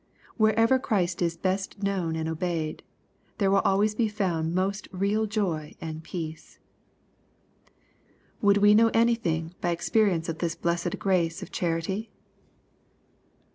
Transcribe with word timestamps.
Wherever 0.35 0.79
Christ 0.79 1.21
is 1.21 1.37
best 1.37 1.83
known 1.83 2.15
and 2.15 2.27
obeyed, 2.27 2.81
there 3.37 3.51
will 3.51 3.59
always 3.59 3.93
be 3.93 4.07
found 4.07 4.55
most 4.55 4.87
real 4.91 5.27
joy 5.27 5.75
and 5.79 6.03
peace. 6.03 6.57
Would 8.41 8.57
we 8.57 8.73
know 8.73 8.89
anything 8.95 9.53
by 9.61 9.69
experience 9.69 10.27
of 10.27 10.39
this 10.39 10.55
bless 10.55 10.87
ed 10.87 10.97
grace 10.97 11.43
of 11.43 11.51
charity 11.51 12.09